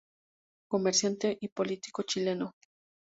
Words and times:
Comerciante 0.67 1.37
y 1.39 1.49
político 1.49 2.01
chileno. 2.01 2.53